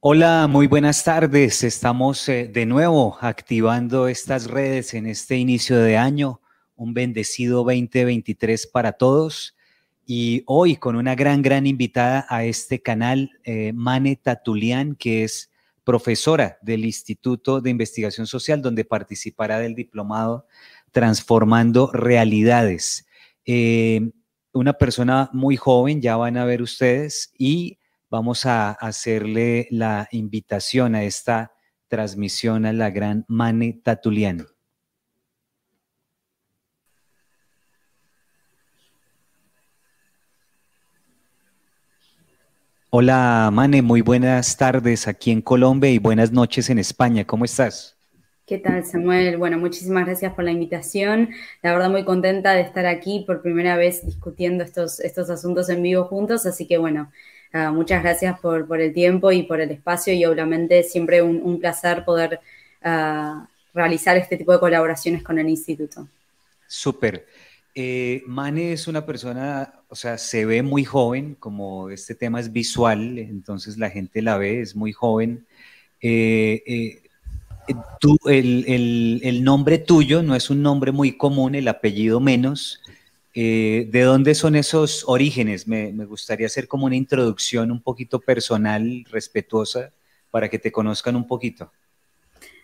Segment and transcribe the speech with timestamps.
[0.00, 1.64] Hola, muy buenas tardes.
[1.64, 6.40] Estamos eh, de nuevo activando estas redes en este inicio de año.
[6.76, 9.56] Un bendecido 2023 para todos.
[10.06, 15.50] Y hoy con una gran, gran invitada a este canal, eh, Mane Tatulian, que es
[15.82, 20.46] profesora del Instituto de Investigación Social, donde participará del diplomado
[20.92, 23.04] Transformando Realidades.
[23.44, 24.12] Eh,
[24.52, 27.78] una persona muy joven, ya van a ver ustedes, y
[28.10, 31.52] vamos a hacerle la invitación a esta
[31.88, 34.46] transmisión a la gran Mane Tatuliano.
[42.90, 47.26] Hola Mane, muy buenas tardes aquí en Colombia y buenas noches en España.
[47.26, 47.98] ¿Cómo estás?
[48.46, 49.36] ¿Qué tal, Samuel?
[49.36, 51.28] Bueno, muchísimas gracias por la invitación.
[51.62, 55.82] La verdad, muy contenta de estar aquí por primera vez discutiendo estos, estos asuntos en
[55.82, 56.46] vivo juntos.
[56.46, 57.12] Así que, bueno,
[57.52, 62.04] Ah, muchas gracias por, el tiempo y por el espacio y obviamente siempre un, placer
[62.04, 62.40] poder
[62.82, 66.06] ah, realizar este tipo de colaboraciones con el instituto.
[66.66, 67.26] Súper.
[67.74, 72.52] Eh, Mane es una persona, o sea, se ve muy joven, como este tema es
[72.52, 75.46] visual, entonces la gente la ve, es muy joven.
[76.00, 77.02] Eh, eh,
[78.00, 82.80] tú, el, nombre tuyo no es un nombre muy común, el apellido menos.
[83.40, 85.68] Eh, ¿De dónde son esos orígenes?
[85.68, 89.92] Me, gustaría hacer como una introducción un poquito personal, respetuosa,
[90.32, 91.70] para que te conozcan un poquito.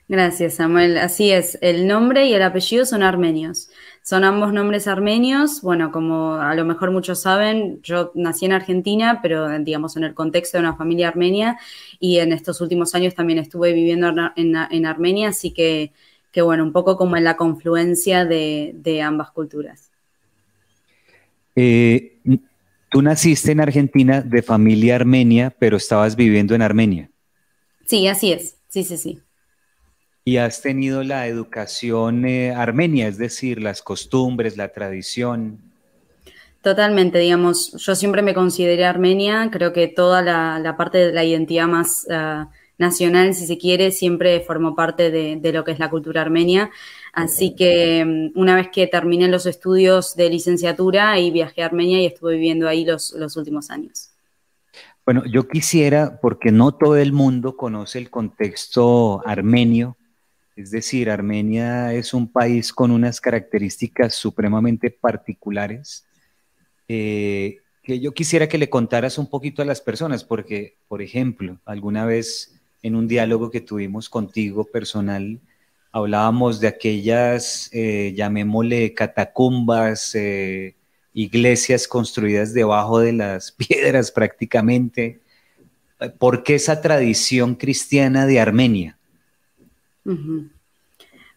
[0.08, 0.98] Gracias, Samuel.
[0.98, 3.70] Así es, el nombre y el apellido son armenios.
[4.02, 5.62] Son ambos nombres armenios.
[5.62, 10.12] Bueno, como a lo mejor muchos saben, yo nací en Argentina, pero digamos en el
[10.12, 11.56] contexto de una familia armenia
[12.00, 15.92] y en estos últimos años también estuve viviendo en, Armenia, así que,
[16.32, 19.93] que, bueno, un poco como en la confluencia de ambas culturas.
[21.56, 22.18] Eh,
[22.90, 27.10] tú naciste en Argentina de familia armenia, pero estabas viviendo en Armenia.
[27.86, 28.56] Sí, así es.
[28.68, 29.20] Sí, sí, sí.
[30.24, 35.60] Y has tenido la educación eh, armenia, es decir, las costumbres, la tradición.
[36.62, 41.68] Totalmente, digamos, yo siempre me consideré armenia, creo que toda la, parte de la identidad
[41.68, 45.90] más ah, nacional, si se quiere, siempre formó parte de, de, lo que es la
[45.90, 46.70] cultura armenia.
[47.14, 52.00] Así que mm, una vez que terminé los estudios de licenciatura, y viajé a Armenia
[52.00, 54.10] y estuve viviendo ahí los, últimos años.
[55.06, 59.96] Bueno, yo quisiera, porque no todo el mundo conoce el contexto armenio,
[60.56, 66.06] es decir, Armenia es un país con unas características supremamente particulares,
[66.88, 71.60] eh, que yo quisiera que le contaras un poquito a las personas, porque, por ejemplo,
[71.64, 75.40] alguna vez en un diálogo que tuvimos contigo personal,
[75.94, 80.74] hablábamos de aquellas, eh, llamémosle, catacumbas, eh,
[81.12, 85.20] iglesias construidas debajo de las piedras prácticamente.
[86.18, 88.98] ¿Por qué esa tradición cristiana de Armenia?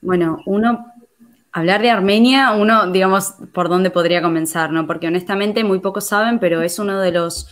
[0.02, 0.92] Bueno, uno,
[1.52, 4.88] hablar de Armenia, uno, digamos, por dónde podría comenzar, ¿no?
[4.88, 7.48] Porque honestamente muy pocos saben, pero es uno de los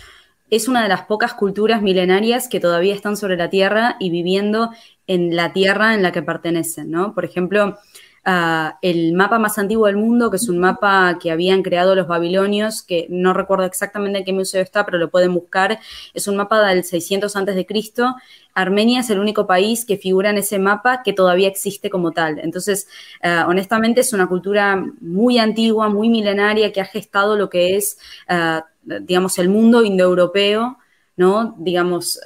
[0.49, 4.69] es una de las pocas culturas milenarias que todavía están sobre la Tierra y viviendo
[5.07, 7.13] en la Tierra en la que pertenecen, ¿no?
[7.13, 7.77] Por ejemplo,
[8.23, 12.07] ah, el mapa más antiguo del mundo, que es un mapa que habían creado los
[12.07, 15.79] babilonios, que no recuerdo exactamente en qué museo está, pero lo pueden buscar,
[16.13, 18.16] es un mapa del 600 antes de Cristo.
[18.53, 22.39] Armenia es el único país que figura en ese mapa que todavía existe como tal.
[22.39, 22.87] Entonces,
[23.22, 27.97] ah, honestamente, es una cultura muy antigua, muy milenaria, que ha gestado lo que es
[28.27, 30.77] ah, digamos, el mundo indoeuropeo,
[31.17, 31.55] ¿no?
[31.57, 32.19] Digamos,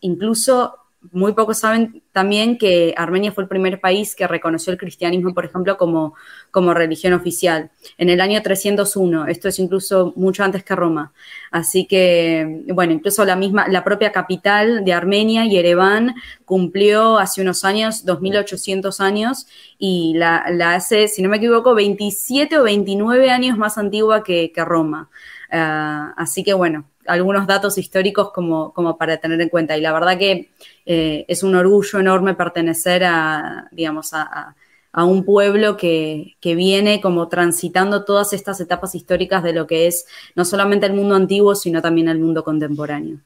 [0.00, 5.34] incluso muy pocos saben también que Armenia fue el primer país que reconoció el cristianismo,
[5.34, 6.14] por ejemplo, como,
[6.50, 7.70] como religión oficial.
[7.98, 11.12] En el año 301, esto es incluso mucho antes que Roma.
[11.50, 16.14] Así que, bueno, incluso la misma, la propia capital de Armenia, Yerevan,
[16.44, 19.46] cumplió hace unos años, 2800 años,
[19.78, 24.64] y la, hace, si no me equivoco, 27 o 29 años más antigua que, que
[24.64, 25.10] Roma.
[25.50, 29.76] Ah, así que bueno, algunos datos históricos como, como, para tener en cuenta.
[29.76, 30.50] Y la verdad que
[30.86, 34.54] eh, es un orgullo enorme pertenecer a, digamos, a,
[34.94, 40.44] un pueblo que, viene como transitando todas estas etapas históricas de lo que es no
[40.44, 43.18] solamente el mundo antiguo, sino también el mundo contemporáneo.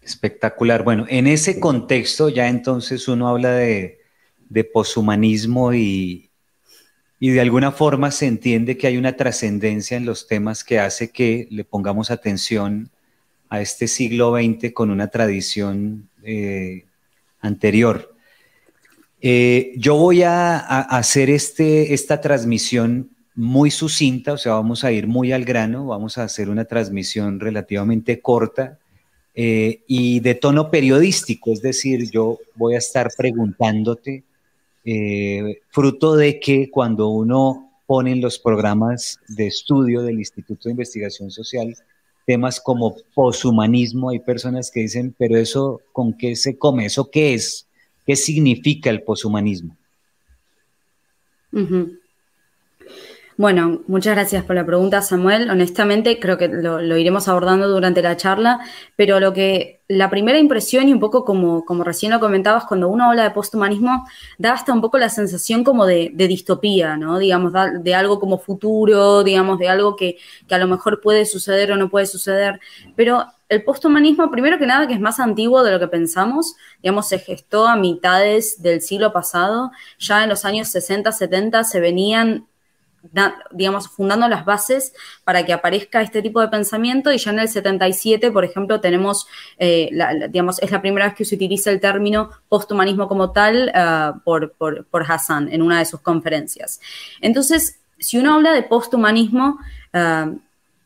[0.00, 0.82] Espectacular.
[0.82, 4.00] Bueno, en ese contexto ya entonces uno habla de,
[4.48, 6.31] de poshumanismo y,
[7.24, 11.12] y de alguna forma se entiende que hay una trascendencia en los temas que hace
[11.12, 12.90] que le pongamos atención
[13.48, 16.84] a este siglo XX con una tradición eh,
[17.38, 18.12] anterior.
[19.20, 25.06] Eh, yo voy a, hacer este, esta transmisión muy sucinta, o sea, vamos a ir
[25.06, 28.80] muy al grano, vamos a hacer una transmisión relativamente corta
[29.32, 34.24] eh, y de tono periodístico, es decir, yo voy a estar preguntándote,
[34.84, 40.72] eh, fruto de que cuando uno pone en los programas de estudio del Instituto de
[40.72, 41.76] Investigación Social
[42.26, 46.86] temas como poshumanismo, hay personas que dicen, pero eso, ¿con qué se come?
[46.86, 47.66] ¿Eso qué es?
[48.06, 49.76] ¿Qué significa el poshumanismo?
[53.38, 55.50] Bueno, muchas gracias por la pregunta, Samuel.
[55.50, 58.60] Honestamente, creo que lo, iremos abordando durante la charla,
[58.94, 62.88] pero lo que la primera impresión y un poco como, como recién lo comentabas, cuando
[62.88, 64.06] uno habla de posthumanismo,
[64.36, 67.18] da hasta un poco la sensación como de, distopía, ¿no?
[67.18, 71.72] Digamos, de algo como futuro, digamos, de algo que, que a lo mejor puede suceder
[71.72, 72.60] o no puede suceder,
[72.96, 77.08] pero el posthumanismo, primero que nada, que es más antiguo de lo que pensamos, digamos,
[77.08, 82.46] se gestó a mitades del siglo pasado, ya en los años 60, 70 se venían
[83.50, 84.94] digamos, fundando las bases
[85.24, 89.26] para que aparezca este tipo de pensamiento y ya en el 77, por ejemplo, tenemos,
[89.58, 89.90] eh,
[90.30, 94.52] digamos, es la primera vez que se utiliza el término posthumanismo como tal eh, por,
[94.52, 96.80] por, Hassan en una de sus conferencias.
[97.20, 99.58] Entonces, si uno habla de posthumanismo,
[99.94, 100.38] uh,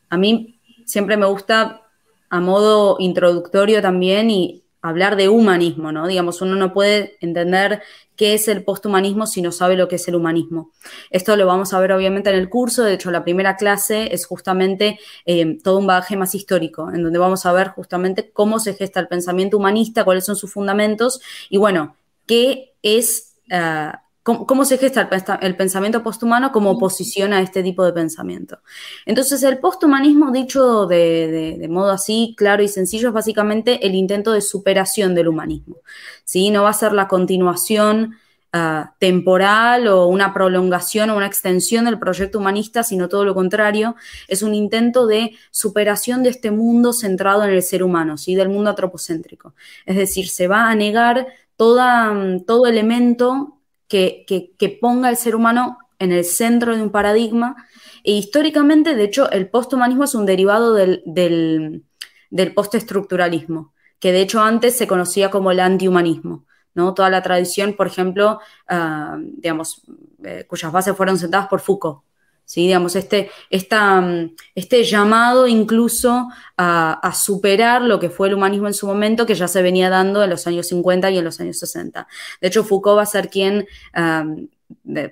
[0.09, 1.81] a mí siempre me gusta
[2.29, 6.07] a modo introductorio también y hablar de humanismo, ¿no?
[6.07, 7.81] Digamos, uno no puede entender
[8.15, 10.71] qué es el posthumanismo si no sabe lo que es el humanismo.
[11.11, 14.25] Esto lo vamos a ver obviamente en el curso, de hecho la primera clase es
[14.25, 18.73] justamente eh, todo un bagaje más histórico, en donde vamos a ver justamente cómo se
[18.73, 21.95] gesta el pensamiento humanista, cuáles son sus fundamentos y bueno,
[22.25, 23.35] qué es...
[23.51, 25.09] Ah, cómo, se gesta
[25.41, 28.59] el, pensamiento posthumano como oposición a este tipo de pensamiento.
[29.05, 34.41] Entonces, el posthumanismo, dicho de, modo así claro y sencillo, es básicamente el intento de
[34.41, 35.77] superación del humanismo.
[36.25, 36.51] ¿sí?
[36.51, 38.17] No va a ser la continuación
[38.51, 43.95] ah, temporal o una prolongación o una extensión del proyecto humanista, sino todo lo contrario,
[44.27, 48.35] es un intento de superación de este mundo centrado en el ser humano, ¿sí?
[48.35, 49.53] del mundo antropocéntrico.
[49.85, 52.13] Es decir, se va a negar toda,
[52.45, 53.56] todo elemento
[53.87, 57.55] que, ponga al ser humano en el centro de un paradigma.
[58.03, 64.41] E históricamente, de hecho, el posthumanismo es un derivado del, del, postestructuralismo, que de hecho
[64.41, 66.45] antes se conocía como el antihumanismo.
[66.73, 66.93] ¿no?
[66.93, 69.81] Toda la tradición, por ejemplo, ah, digamos,
[70.23, 72.03] eh, cuyas bases fueron sentadas por Foucault,
[72.47, 72.61] ¿sí?
[72.61, 78.87] Digamos, este, mm, este llamado incluso a, superar lo que fue el humanismo en su
[78.87, 82.07] momento, que ya se venía dando en los años 50 y en los años 60.
[82.41, 83.67] De hecho, Foucault va a ser quien,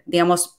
[0.06, 0.58] digamos,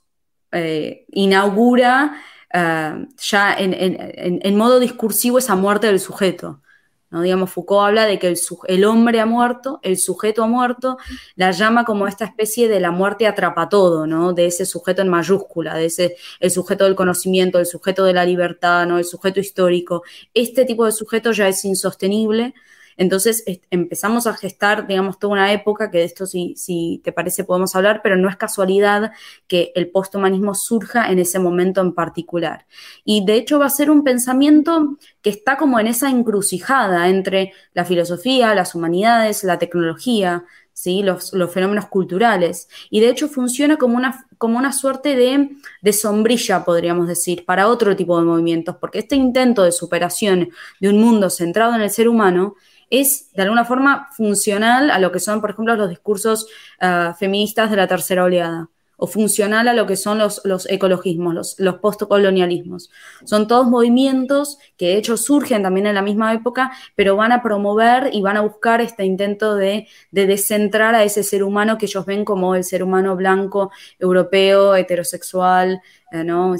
[0.52, 6.61] eh, inaugura ya en, modo discursivo esa muerte del sujeto.
[7.10, 7.22] ¿No?
[7.22, 8.34] Digamos, Foucault habla de que
[8.66, 10.98] el, hombre ha muerto, el sujeto ha muerto,
[11.36, 14.32] la llama como esta especie de la muerte atrapa todo, ¿no?
[14.32, 18.24] De ese sujeto en mayúscula, de ese, el sujeto del conocimiento, el sujeto de la
[18.24, 18.98] libertad, ¿no?
[18.98, 20.02] El sujeto histórico.
[20.34, 22.54] Este tipo de sujeto ya es insostenible,
[22.96, 27.44] entonces empezamos a gestar, digamos, toda una época, que de esto si, si te parece
[27.44, 29.12] podemos hablar, pero no es casualidad
[29.46, 32.66] que el posthumanismo surja en ese momento en particular.
[33.04, 37.52] Y de hecho va a ser un pensamiento que está como en esa encrucijada entre
[37.75, 40.44] la filosofía, las humanidades, la tecnología,
[40.76, 41.02] ¿sí?
[41.02, 42.69] Los, fenómenos culturales.
[42.90, 45.50] Y de hecho funciona como una, como una suerte de,
[45.81, 50.88] de, sombrilla, podríamos decir, para otro tipo de movimientos, porque este intento de superación de
[50.90, 52.54] un mundo centrado en el ser humano
[52.90, 56.46] es de alguna forma funcional a lo que son, por ejemplo, los discursos
[56.80, 61.54] ah, feministas de la tercera oleada o funcional a lo que son los, ecologismos, los,
[61.58, 62.90] los postcolonialismos.
[63.25, 67.42] Son todos movimientos que de hecho surgen también en la misma época, pero van a
[67.42, 71.87] promover y van a buscar este intento de, de descentrar a ese ser humano que
[71.87, 75.82] ellos ven como el ser humano blanco, europeo, heterosexual,
[76.12, 76.54] eh, ¿no?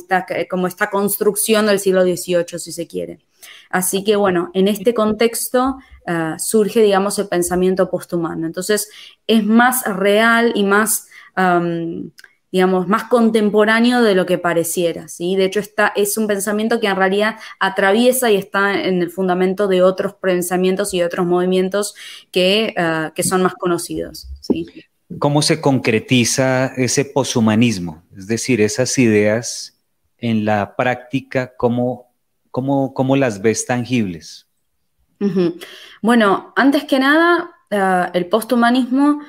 [0.51, 3.21] como esta construcción del siglo XVIII, si se quiere.
[3.71, 8.47] Así que bueno, en este contexto eh, surge, digamos, el pensamiento posthumano.
[8.47, 8.89] Entonces,
[9.27, 11.09] es más real y más,
[12.51, 15.37] digamos, más contemporáneo de lo que pareciera, ¿sí?
[15.37, 19.69] De hecho, está, es un pensamiento que en realidad atraviesa y está en el fundamento
[19.69, 21.95] de otros pensamientos y otros movimientos
[22.31, 24.29] que, eh, son más conocidos,
[25.21, 28.03] ¿Cómo se concretiza ese poshumanismo?
[28.17, 29.79] Es decir, esas ideas
[30.19, 32.07] en la práctica, ¿cómo
[32.57, 34.46] ¿Cómo, las ves tangibles?
[36.03, 39.21] Bueno, antes que nada, eh, el posthumanismo,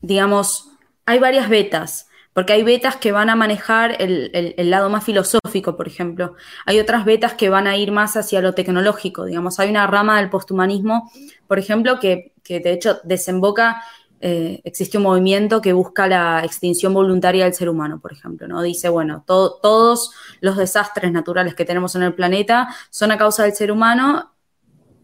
[0.00, 0.70] digamos,
[1.06, 5.88] hay varias betas, porque hay betas que van a manejar el, lado más filosófico, por
[5.88, 6.36] ejemplo.
[6.64, 9.58] Hay otras betas que van a ir más hacia lo tecnológico, digamos.
[9.58, 11.10] Hay una rama del posthumanismo,
[11.48, 13.82] por ejemplo, que, que de hecho desemboca
[14.22, 18.60] eh, existe un movimiento que busca la extinción voluntaria del ser humano, por ejemplo, ¿no?
[18.60, 23.54] Dice, bueno, todos los desastres naturales que tenemos en el planeta son a causa del
[23.54, 24.30] ser humano,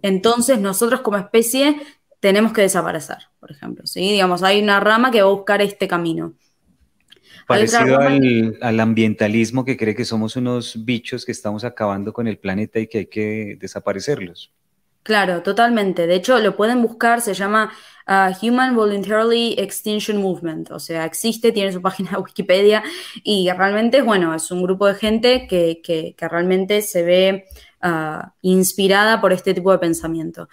[0.06, 1.80] entonces nosotros como especie
[2.20, 3.86] tenemos que desaparecer, por ejemplo.
[3.86, 4.00] ¿sí?
[4.00, 6.34] Digamos, hay una rama que va a buscar este camino.
[7.46, 12.38] Parecido al, al, ambientalismo que cree que somos unos bichos que estamos acabando con el
[12.38, 14.52] planeta y que hay que desaparecerlos.
[15.04, 16.08] Claro, totalmente.
[16.08, 17.72] De hecho, lo pueden buscar, se llama
[18.40, 20.70] Human Voluntarily Extinction Movement.
[20.70, 22.82] O sea, existe, tiene su página de Wikipedia
[23.22, 27.44] y realmente, bueno, es un grupo de gente que, que, que realmente se ve
[27.88, 30.48] Ah, inspirada por este tipo de pensamiento.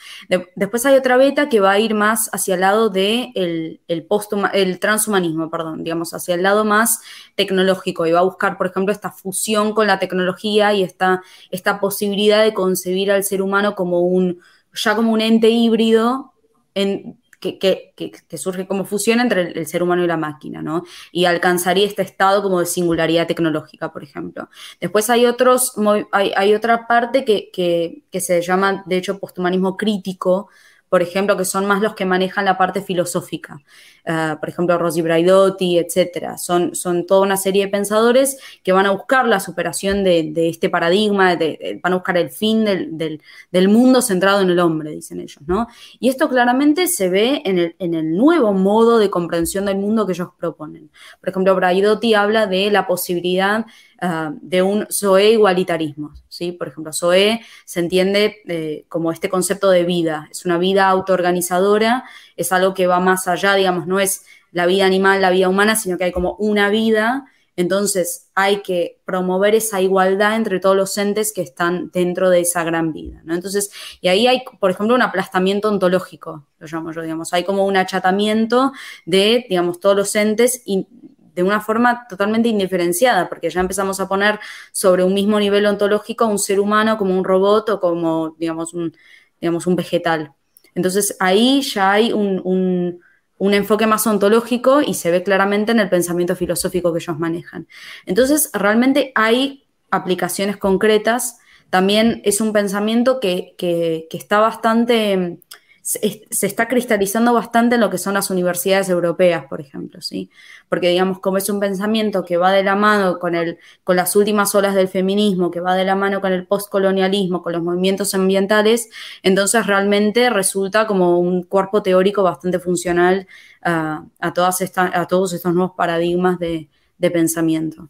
[0.55, 4.07] después hay otra beta que va a ir más hacia el lado del de el,
[4.53, 6.99] el transhumanismo, perdón, digamos, hacia el lado más
[7.35, 11.79] tecnológico y va a buscar, por ejemplo, esta fusión con la tecnología y esta, esta
[11.79, 14.39] posibilidad de concebir al ser humano como un,
[14.73, 16.33] ya como un ente híbrido
[16.75, 20.83] en, que, surge como fusión entre el, ser humano y la máquina, ¿no?
[21.11, 24.49] Y alcanzaría este estado como de singularidad tecnológica, por ejemplo.
[24.79, 25.73] Después hay otros,
[26.11, 30.49] hay, hay otra parte que, que, se llama, de hecho, posthumanismo crítico,
[30.93, 33.59] por ejemplo, que son más los que manejan la parte filosófica.
[34.05, 36.37] Ah, por ejemplo, Rosy Braidotti, etcétera.
[36.37, 40.69] Son, son toda una serie de pensadores que van a buscar la superación de, este
[40.69, 41.35] paradigma,
[41.81, 45.65] van a buscar el fin del, mundo centrado en el hombre, dicen ellos, ¿no?
[45.99, 50.05] Y esto claramente se ve en el, en el nuevo modo de comprensión del mundo
[50.05, 50.91] que ellos proponen.
[51.19, 53.65] Por ejemplo, Braidotti habla de la posibilidad
[54.05, 56.13] Ah, de un SOE igualitarismo.
[56.27, 56.51] ¿sí?
[56.51, 62.03] Por ejemplo, SOE se entiende eh, como este concepto de vida, es una vida autoorganizadora,
[62.35, 65.77] es algo que va más allá, digamos, no es la vida animal, la vida humana,
[65.77, 70.97] sino que hay como una vida, entonces hay que promover esa igualdad entre todos los
[70.97, 73.21] entes que están dentro de esa gran vida.
[73.23, 73.33] ¿no?
[73.33, 77.65] Entonces, y ahí hay, por ejemplo, un aplastamiento ontológico, lo llamo yo, digamos, hay como
[77.65, 78.73] un achatamiento
[79.05, 80.87] de, digamos, todos los entes y
[81.35, 84.39] de una forma totalmente indiferenciada, porque ya empezamos a poner
[84.71, 88.73] sobre un mismo nivel ontológico a un ser humano como un robot o como, digamos,
[88.73, 88.95] un,
[89.41, 90.33] digamos, un vegetal.
[90.75, 93.01] Entonces ahí ya hay un,
[93.39, 97.67] enfoque más ontológico y se ve claramente en el pensamiento filosófico que ellos manejan.
[98.05, 101.39] Entonces realmente hay aplicaciones concretas.
[101.69, 105.39] También es un pensamiento que, que está bastante
[105.83, 110.29] se, está cristalizando bastante en lo que son las universidades europeas, por ejemplo, ¿sí?
[110.69, 114.15] Porque, digamos, como es un pensamiento que va de la mano con, el, con las
[114.15, 118.13] últimas olas del feminismo, que va de la mano con el postcolonialismo, con los movimientos
[118.15, 118.89] ambientales,
[119.23, 123.27] entonces realmente resulta como un cuerpo teórico bastante funcional
[123.61, 126.69] a, todas a todos estos nuevos paradigmas de
[127.11, 127.89] pensamiento.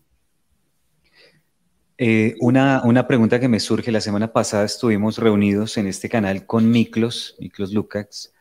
[1.97, 6.45] Eh, una, una, pregunta que me surge, la semana pasada estuvimos reunidos en este canal
[6.47, 8.33] con Miklos, Miklos Lukács,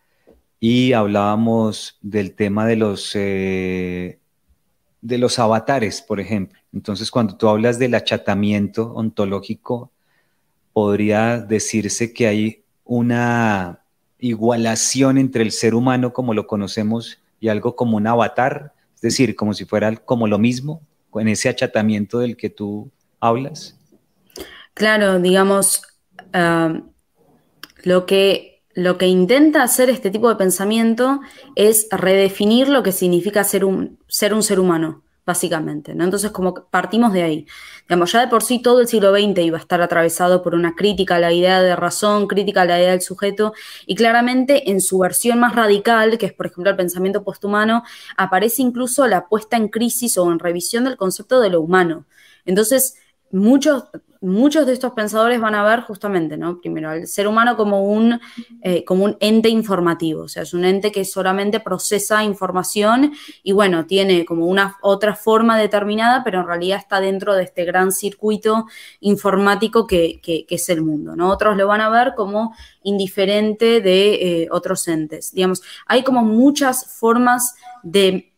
[0.58, 4.18] y hablábamos del tema de los, eh,
[5.02, 6.58] de los avatares, por ejemplo.
[6.72, 9.90] Entonces, cuando tú hablas del achatamiento ontológico,
[10.72, 13.80] podría decirse que hay una
[14.18, 19.36] igualación entre el ser humano como lo conocemos y algo como un avatar, es decir,
[19.36, 20.80] como si fuera como lo mismo,
[21.10, 22.90] con ese achatamiento del que tú
[23.22, 23.78] hablas?
[24.74, 25.82] Claro, digamos,
[26.34, 26.80] ah,
[27.84, 31.20] lo, que, lo que intenta hacer este tipo de pensamiento
[31.54, 35.94] es redefinir lo que significa ser un ser, un ser humano, básicamente.
[35.94, 36.04] ¿no?
[36.04, 37.46] Entonces, como partimos de ahí.
[37.82, 40.74] Digamos, ya de por sí todo el siglo XX iba a estar atravesado por una
[40.74, 43.52] crítica a la idea de razón, crítica a la idea del sujeto,
[43.86, 47.84] y claramente en su versión más radical, que es por ejemplo el pensamiento posthumano,
[48.16, 52.06] aparece incluso la puesta en crisis o en revisión del concepto de lo humano.
[52.44, 52.96] Entonces,
[53.32, 53.84] muchos,
[54.20, 56.60] muchos de estos pensadores van a ver justamente, ¿no?
[56.60, 58.20] Primero, al ser humano como un,
[58.62, 63.12] eh, como un ente informativo, o sea, es un ente que solamente procesa información
[63.42, 67.64] y bueno, tiene como una otra forma determinada, pero en realidad está dentro de este
[67.64, 68.66] gran circuito
[69.00, 71.30] informático que, es el mundo, ¿no?
[71.30, 75.32] Otros lo van a ver como indiferente de eh, otros entes.
[75.32, 78.31] Digamos, hay como muchas formas de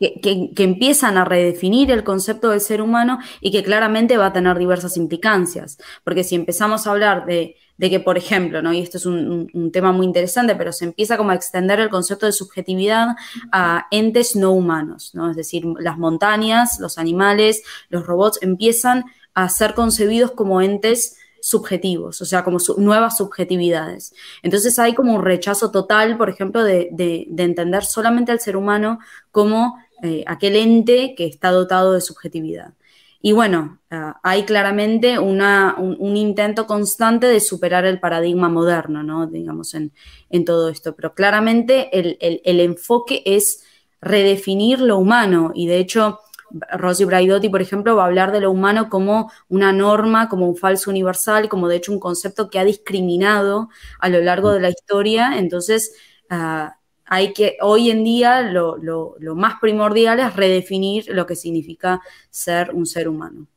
[0.00, 4.56] que, empiezan a redefinir el concepto del ser humano y que claramente va a tener
[4.58, 5.78] diversas implicancias.
[6.04, 8.72] Porque si empezamos a hablar de, que, por ejemplo, ¿no?
[8.72, 12.24] y esto es un, tema muy interesante, pero se empieza como a extender el concepto
[12.24, 13.08] de subjetividad
[13.52, 15.30] a entes no humanos, ¿no?
[15.30, 19.04] es decir, las montañas, los animales, los robots empiezan
[19.34, 24.12] a ser concebidos como entes subjetivos, o sea, como nuevas subjetividades.
[24.42, 26.90] Entonces hay como un rechazo total, por ejemplo, de
[27.38, 28.98] entender solamente al ser humano
[29.30, 32.74] como eh, aquel ente que está dotado de subjetividad.
[33.22, 39.26] Y bueno, ah, hay claramente un, intento constante de superar el paradigma moderno, ¿no?
[39.26, 39.92] Digamos, en,
[40.46, 40.96] todo esto.
[40.96, 43.62] Pero claramente el, enfoque es
[44.00, 45.52] redefinir lo humano.
[45.54, 46.20] Y de hecho,
[46.72, 50.56] Rosy Braidotti, por ejemplo, va a hablar de lo humano como una norma, como un
[50.56, 54.70] falso universal, como de hecho un concepto que ha discriminado a lo largo de la
[54.70, 55.38] historia.
[55.38, 55.94] Entonces,
[56.30, 56.79] ah,
[57.12, 58.78] hay que, hoy en día, lo,
[59.34, 62.00] más primordial es redefinir lo que significa
[62.30, 63.48] ser un ser humano.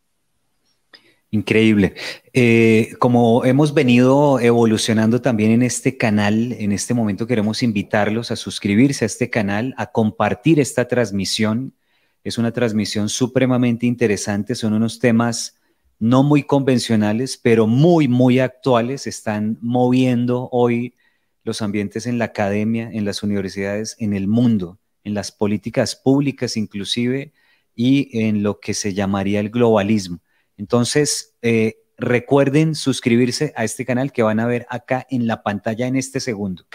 [1.29, 1.93] Increíble.
[2.33, 8.35] Eh, como hemos venido evolucionando también en este canal, en este momento queremos invitarlos a
[8.35, 11.75] suscribirse a este canal, a compartir esta transmisión.
[12.23, 15.59] Es una transmisión supremamente interesante, son unos temas
[15.99, 19.05] no muy convencionales, pero muy, muy actuales.
[19.05, 20.95] Están moviendo hoy
[21.43, 26.57] los ambientes en la academia, en las universidades, en el mundo, en las políticas públicas
[26.57, 27.33] inclusive
[27.75, 30.19] y en lo que se llamaría el globalismo.
[30.57, 35.87] Entonces, eh, recuerden suscribirse a este canal que van a ver acá en la pantalla
[35.87, 36.65] en este segundo.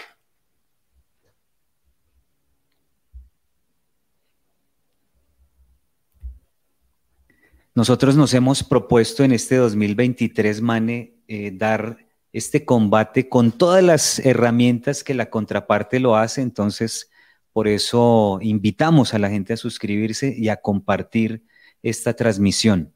[7.75, 14.19] Nosotros nos hemos propuesto en este 2023, Mane, eh, dar este combate con todas las
[14.19, 16.41] herramientas que la contraparte lo hace.
[16.41, 17.09] Entonces,
[17.53, 21.43] por eso invitamos a la gente a suscribirse y a compartir
[21.81, 22.93] esta transmisión.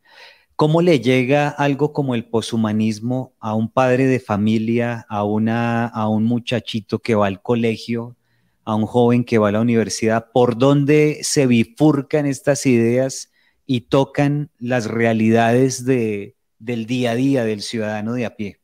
[0.55, 6.07] ¿Cómo le llega algo como el poshumanismo a un padre de familia, a, una, a
[6.07, 8.15] un muchachito que va al colegio,
[8.63, 10.31] a un joven que va a la universidad?
[10.31, 13.31] ¿Por dónde se bifurcan estas ideas
[13.65, 18.62] y tocan las realidades de, del día a día del ciudadano de a pie?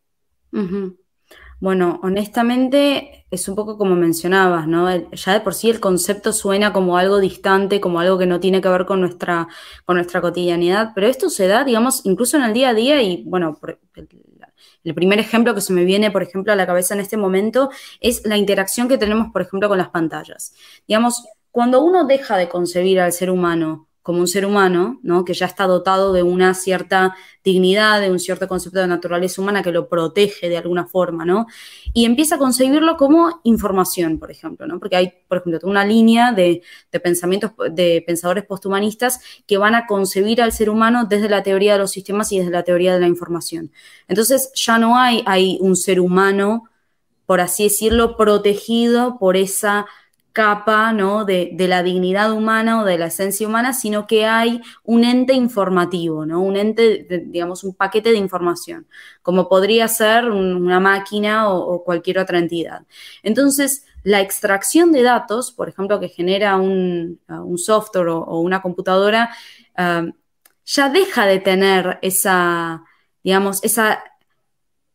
[1.62, 4.90] Bueno, honestamente es un poco como mencionabas, ¿no?
[5.12, 8.62] Ya de por sí el concepto suena como algo distante, como algo que no tiene
[8.62, 9.48] que ver con nuestra,
[9.86, 13.24] con nuestra cotidianidad, pero esto se da, digamos, incluso en el día a día y,
[13.26, 13.60] bueno,
[14.86, 17.70] el primer ejemplo que se me viene, por ejemplo, a la cabeza en este momento
[18.00, 20.54] es la interacción que tenemos, por ejemplo, con las pantallas.
[20.88, 25.24] Digamos, cuando uno deja de concebir al ser humano como un ser humano, ¿no?
[25.24, 29.62] que ya está dotado de una cierta dignidad, de un cierto concepto de naturaleza humana
[29.62, 31.46] que lo protege de alguna forma, ¿no?
[31.94, 34.80] Y empieza a concebirlo como información, por ejemplo, ¿no?
[34.80, 36.64] Porque hay, por ejemplo, una línea de,
[37.04, 41.78] pensamientos de pensadores posthumanistas que van a concebir al ser humano desde la teoría de
[41.78, 43.72] los sistemas y desde la teoría de la información.
[44.08, 46.64] Entonces ya no hay, hay un ser humano,
[47.28, 49.86] por así decirlo, protegido por esa
[50.40, 51.26] capa ¿no?
[51.26, 56.26] de, la dignidad humana o de la esencia humana, sino que hay un ente informativo,
[56.26, 56.40] ¿no?
[56.40, 58.88] un ente, digamos, un paquete de información,
[59.22, 62.86] como podría ser una máquina o, cualquier otra entidad.
[63.22, 67.20] Entonces, la extracción de datos, por ejemplo, que genera un,
[67.58, 69.36] software o, una computadora,
[69.76, 70.06] ah,
[70.64, 72.86] ya deja de tener esa,
[73.24, 74.02] digamos, esa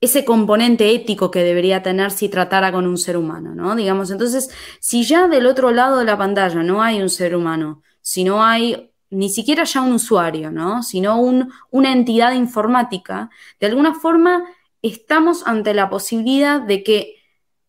[0.04, 3.74] ese componente ético que debería tener si tratara con un ser humano, ¿no?
[3.74, 7.82] Digamos, entonces, si ya del otro lado de la pantalla no hay un ser humano,
[8.00, 10.82] si no hay ni siquiera ya un usuario, ¿no?
[10.82, 14.44] Sino una entidad informática, de alguna forma
[14.82, 17.14] estamos ante la posibilidad de que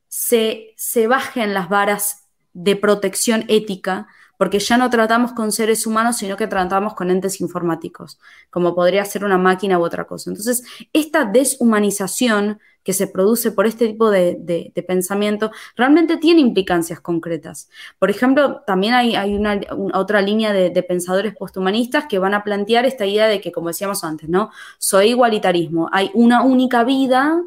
[0.08, 6.18] se, se bajen las varas de protección ética porque ya no tratamos con seres humanos,
[6.18, 8.20] sino que tratamos con entes informáticos,
[8.50, 10.30] como podría ser una máquina u otra cosa.
[10.30, 17.68] Entonces, esta deshumanización que se produce por este tipo de, pensamiento realmente tiene implicancias concretas.
[17.98, 19.60] Por ejemplo, también hay, una,
[19.94, 23.70] otra línea de, de, pensadores posthumanistas que van a plantear esta idea de que, como
[23.70, 24.52] decíamos antes, ¿no?
[24.78, 25.90] Soy igualitarismo.
[25.92, 27.42] Hay una única vida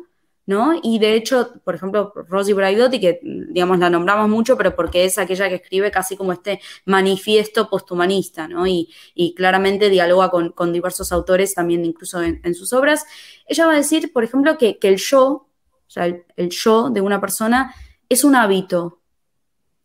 [0.48, 0.80] ¿no?
[0.82, 5.18] Y de hecho, por ejemplo, Rosy Braidotti, que digamos la nombramos mucho, pero porque es
[5.18, 8.66] aquella que escribe casi como este manifiesto posthumanista, ¿no?
[8.66, 8.88] Y,
[9.36, 13.04] claramente dialoga con, diversos autores también incluso en, sus obras.
[13.46, 15.50] Ella va a decir, por ejemplo, que, el yo, o
[15.86, 17.74] sea, el, yo de una persona
[18.08, 19.02] es un hábito,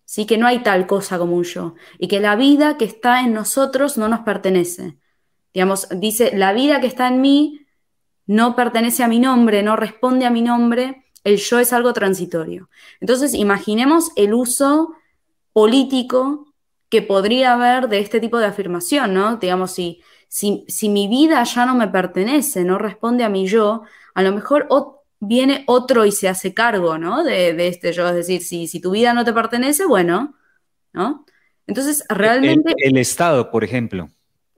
[0.05, 0.25] ¿sí?
[0.25, 1.75] Que no hay tal cosa como un yo.
[1.99, 4.97] Y que la vida que está en nosotros no nos pertenece.
[5.53, 7.62] Digamos, dice, la vida que está en mí
[8.25, 12.69] no pertenece a mi nombre, no responde a mi nombre, el yo es algo transitorio.
[12.99, 14.93] Entonces, imaginemos el uso
[15.53, 16.53] político
[16.89, 19.37] que podría haber de este tipo de afirmación, ¿no?
[19.37, 23.83] Digamos, si, si, mi vida ya no me pertenece, no responde a mi yo,
[24.13, 24.67] a lo mejor
[25.19, 27.23] viene otro y se hace cargo, ¿no?
[27.23, 30.35] De, este yo, es decir, si, si tu vida no te pertenece, bueno,
[30.91, 31.25] ¿no?
[31.65, 32.73] Entonces, realmente...
[32.77, 34.09] el Estado, por ejemplo.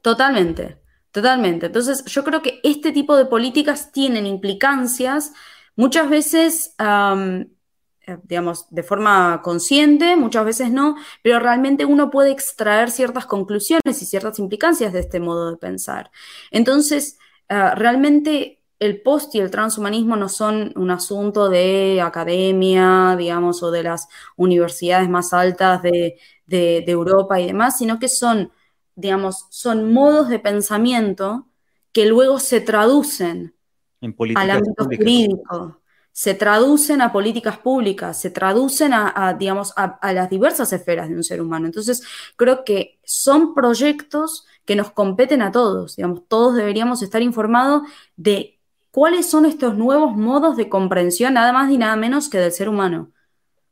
[0.01, 0.79] Totalmente.
[1.15, 1.67] Totalmente.
[1.67, 5.31] Entonces, yo creo que este tipo de políticas tienen implicancias
[5.77, 12.91] muchas veces, eh, digamos, de forma consciente, muchas veces no, pero realmente uno puede extraer
[12.91, 16.11] ciertas conclusiones y ciertas implicancias de este modo de pensar.
[16.51, 23.63] Entonces, eh, realmente el post y el transhumanismo no son un asunto de academia, digamos,
[23.63, 28.51] o de las universidades más altas de Europa y demás, sino que son
[28.95, 31.47] digamos, son modos de pensamiento
[31.91, 33.55] que luego se traducen
[34.01, 35.81] en al ámbito jurídico,
[36.11, 41.23] se traducen a políticas públicas, se traducen a, digamos, a, las diversas esferas de un
[41.23, 41.65] ser humano.
[41.65, 42.03] Entonces,
[42.37, 47.83] creo que son proyectos que nos competen a todos, digamos, todos deberíamos estar informados
[48.15, 48.59] de
[48.91, 52.69] cuáles son estos nuevos modos de comprensión, nada más y nada menos que del ser
[52.69, 53.11] humano.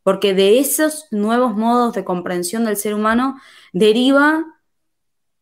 [0.03, 3.39] Porque de esos nuevos modos de comprensión del ser humano
[3.71, 4.45] deriva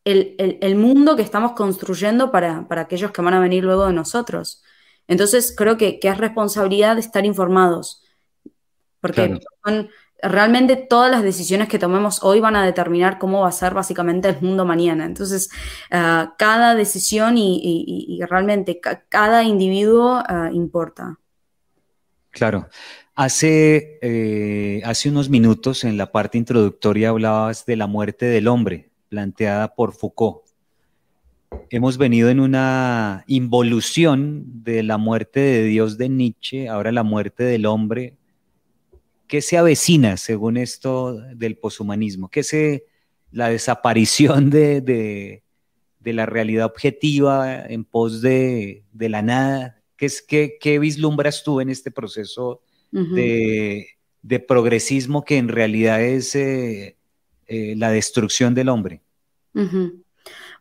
[0.03, 4.63] el, mundo que estamos construyendo para, aquellos que van a venir luego de nosotros.
[5.07, 8.03] Entonces, creo que, es responsabilidad de estar informados,
[8.99, 9.39] porque
[10.21, 14.29] realmente todas las decisiones que tomemos hoy van a determinar cómo va a ser básicamente
[14.29, 15.05] el mundo mañana.
[15.05, 15.49] Entonces,
[15.91, 21.17] ah, cada decisión y, realmente cada individuo ah, importa.
[22.29, 22.69] Claro.
[23.13, 28.90] Hace, eh, hace unos minutos en la parte introductoria hablabas de la muerte del hombre,
[29.12, 30.43] planteada por Foucault.
[31.69, 37.43] Hemos venido en una involución de la muerte de Dios de Nietzsche, ahora la muerte
[37.43, 38.15] del hombre.
[39.28, 42.30] ¿Qué se avecina según esto del poshumanismo?
[42.30, 42.86] ¿Qué se
[43.32, 45.43] la desaparición de,
[46.04, 49.84] la realidad objetiva en pos de, la nada?
[49.97, 53.88] ¿Qué, es, qué, vislumbras tú en este proceso de,
[54.47, 56.95] progresismo que en realidad es eh,
[57.53, 59.01] eh, la destrucción del hombre?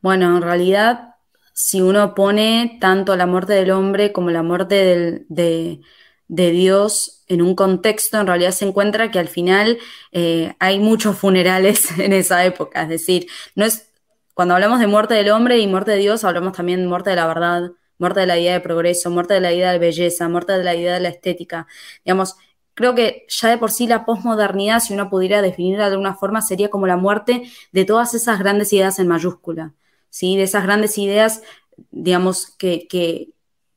[0.03, 1.15] Bueno, en realidad,
[1.53, 5.81] si uno pone tanto la muerte del hombre como la muerte de,
[6.27, 9.79] Dios en un contexto, en realidad se encuentra que al final
[10.11, 12.83] eh, hay muchos funerales en esa época.
[12.83, 13.93] Es decir, no es
[14.35, 17.17] cuando hablamos de muerte del hombre y muerte de Dios, hablamos también de muerte de
[17.17, 20.55] la verdad, muerte de la idea de progreso, muerte de la idea de belleza, muerte
[20.55, 21.69] de la idea de la estética.
[22.05, 22.35] Digamos,
[22.75, 26.43] Creo que ya de por sí la posmodernidad, si uno pudiera definirla de alguna forma,
[26.43, 29.75] sería como la muerte de todas esas grandes ideas en mayúscula,
[30.09, 30.37] ¿sí?
[30.37, 31.43] De esas grandes ideas,
[31.91, 33.29] digamos, que, que,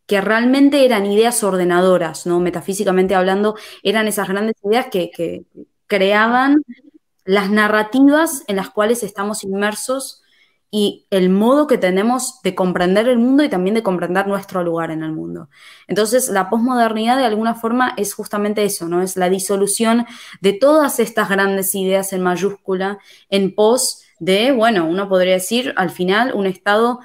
[0.07, 2.39] realmente eran ideas ordenadoras, ¿no?
[2.39, 5.45] Metafísicamente hablando, eran esas grandes ideas que, que
[5.87, 6.63] creaban
[7.25, 10.22] las narrativas en las cuales estamos inmersos
[10.75, 14.89] y el modo que tenemos de comprender el mundo y también de comprender nuestro lugar
[14.89, 15.47] en el mundo.
[15.87, 19.03] Entonces, la posmodernidad de alguna forma es justamente eso, ¿no?
[19.03, 20.07] Es la disolución
[20.41, 22.97] de todas estas grandes ideas en mayúscula
[23.29, 27.01] en pos de, bueno, uno podría decir al final un estado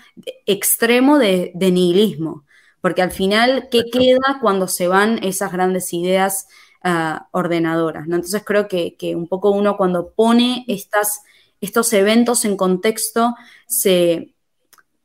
[0.47, 2.47] extremo de, nihilismo,
[2.81, 6.47] porque al final, ¿qué queda cuando se van esas grandes ideas
[6.83, 8.07] ah, ordenadoras?
[8.09, 8.17] ¿no?
[8.17, 11.21] Entonces creo que, que un poco uno cuando pone estas
[11.61, 13.35] estos eventos en contexto
[13.67, 14.35] se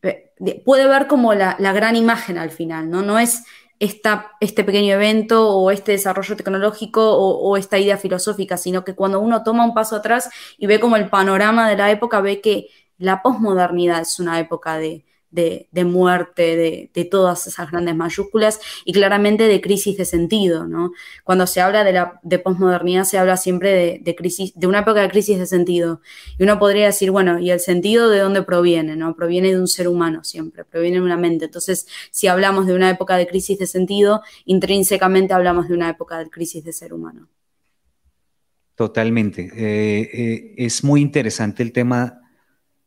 [0.01, 0.33] eh,
[0.65, 3.01] puede ver como la, gran imagen al final, ¿no?
[3.01, 3.43] No es
[3.79, 9.43] este pequeño evento o este desarrollo tecnológico o, esta idea filosófica, sino que cuando uno
[9.43, 13.21] toma un paso atrás y ve como el panorama de la época, ve que la
[13.21, 19.61] posmodernidad es una época de, de, muerte, de, todas esas grandes mayúsculas y claramente de
[19.61, 20.91] crisis de sentido, ¿no?
[21.23, 25.01] Cuando se habla de, la, de posmodernidad se habla siempre de, crisis, de una época
[25.01, 26.01] de crisis de sentido.
[26.37, 28.95] Y uno podría decir, bueno, ¿y el sentido de dónde proviene?
[28.95, 29.15] ¿no?
[29.15, 31.45] Proviene de un ser humano siempre, proviene de una mente.
[31.45, 36.19] Entonces, si hablamos de una época de crisis de sentido, intrínsecamente hablamos de una época
[36.19, 37.27] de crisis de ser humano.
[38.75, 39.51] Totalmente.
[39.55, 42.22] Eh, eh, es muy interesante el tema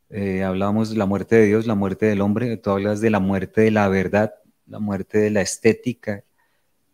[0.09, 3.19] eh, hablábamos de la muerte de Dios, la muerte del hombre, tú hablas de la
[3.19, 4.33] muerte de la verdad,
[4.65, 6.23] la muerte de la estética.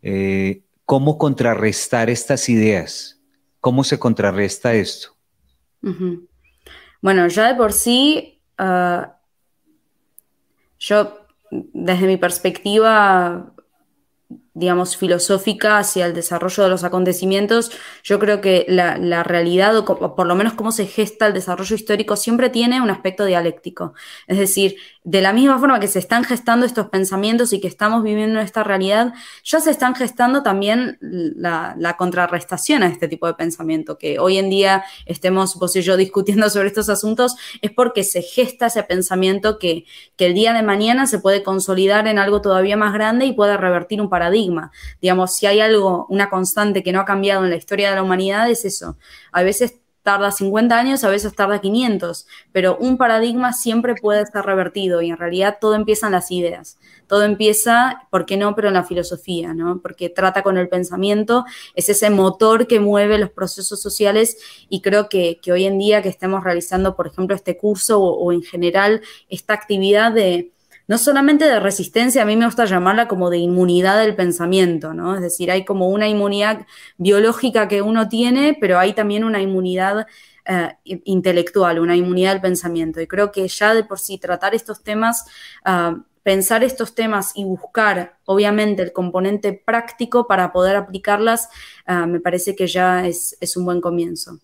[0.02, 3.21] Eh, ¿Cómo contrarrestar estas ideas?
[3.60, 5.15] ¿Cómo se contrarresta esto?
[7.02, 9.17] Bueno, ya de por sí, ah,
[10.80, 11.17] yo
[11.52, 13.54] desde mi perspectiva
[14.53, 17.71] digamos, filosófica hacia el desarrollo de los acontecimientos,
[18.03, 22.15] yo creo que la, realidad, o por lo menos cómo se gesta el desarrollo histórico,
[22.15, 23.93] siempre tiene un aspecto dialéctico.
[24.27, 28.03] Es decir, de la misma forma que se están gestando estos pensamientos y que estamos
[28.03, 29.13] viviendo esta realidad,
[29.43, 34.49] ya se están gestando también la, contrarrestación a este tipo de pensamiento, que hoy en
[34.49, 39.59] día estemos vos y yo discutiendo sobre estos asuntos, es porque se gesta ese pensamiento
[39.59, 39.85] que,
[40.15, 43.57] que el día de mañana se puede consolidar en algo todavía más grande y puede
[43.57, 44.71] revertir un paradigma.
[45.01, 48.03] Digamos, si hay algo, una constante que no ha cambiado en la historia de la
[48.03, 48.97] humanidad, es eso.
[49.31, 54.45] A veces tarda 50 años, a veces tarda 500, pero un paradigma siempre puede ser
[54.45, 56.77] revertido y en realidad todo empieza en las ideas.
[57.07, 58.55] Todo empieza, ¿por qué no?
[58.55, 59.81] Pero en la filosofía, ¿no?
[59.81, 64.37] Porque trata con el pensamiento, es ese motor que mueve los procesos sociales
[64.69, 68.41] y creo que, hoy en día que estemos realizando, por ejemplo, este curso o, en
[68.41, 70.52] general esta actividad de,
[70.88, 75.15] no solamente de resistencia, a mí me gusta llamarla como de inmunidad del pensamiento, ¿no?
[75.15, 76.65] Es decir, hay como una inmunidad
[76.98, 80.08] biológica que uno tiene, pero hay también una inmunidad
[80.46, 83.00] eh, intelectual, una inmunidad del pensamiento.
[83.00, 85.26] Y creo que ya de por sí tratar estos temas,
[85.63, 91.50] ah, pensar estos temas y buscar, obviamente, el componente práctico para poder aplicarlas,
[91.86, 94.39] ah, me parece que ya es, es un buen comienzo.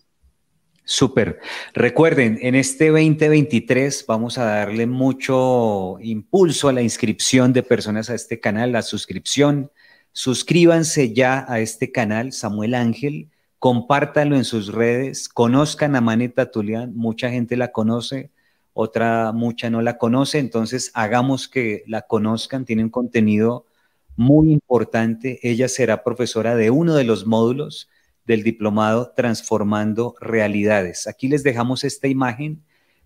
[0.90, 1.38] Súper.
[1.72, 8.16] Recuerden, en este 2023 vamos a darle mucho impulso a la inscripción de personas a
[8.16, 9.70] este canal, la suscripción.
[10.10, 13.30] Suscríbanse ya a este canal, Samuel Ángel.
[13.60, 16.50] Compártanlo en sus redes, conozcan a Maneta
[16.92, 18.32] mucha gente la conoce,
[18.72, 23.64] otra mucha no la conoce, entonces hagamos que la conozcan, tiene un contenido
[24.16, 27.88] muy importante, ella será profesora de uno de los módulos
[28.26, 31.06] del diplomado Transformando Realidades.
[31.06, 32.62] Aquí les dejamos esta imagen,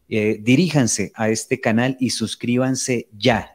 [0.08, 3.54] eh, diríjanse a este canal y suscríbanse ya,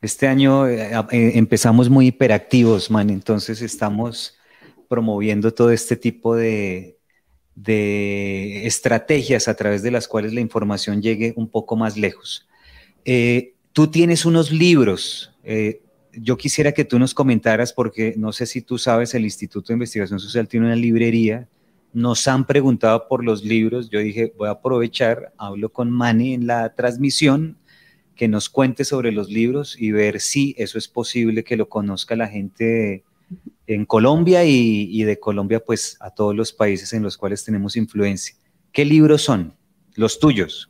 [0.00, 4.36] Este año eh, eh, empezamos muy hiperactivos, man, entonces estamos
[4.88, 6.96] promoviendo todo este tipo de,
[8.64, 12.48] estrategias a través de las cuales la información llegue un poco más lejos.
[13.78, 15.30] Tú tienes unos libros.
[16.12, 19.74] yo quisiera que tú nos comentaras, porque no sé si tú sabes, el Instituto de
[19.74, 21.48] Investigación Social tiene una librería.
[21.92, 23.88] Nos han preguntado por los libros.
[23.88, 27.56] Yo dije, voy a aprovechar, hablo con Mani en la transmisión
[28.16, 32.16] que nos cuente sobre los libros y ver si eso es posible que lo conozca
[32.16, 33.04] la gente
[33.68, 38.34] en Colombia y, de Colombia pues a todos los países en los cuales tenemos influencia.
[38.72, 39.54] ¿Qué libros son?
[39.94, 40.68] Los tuyos.